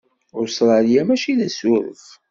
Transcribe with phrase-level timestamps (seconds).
[0.41, 2.03] Ustṛalya mačči d asuref.